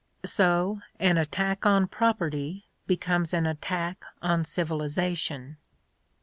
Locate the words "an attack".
0.99-1.63, 3.35-4.03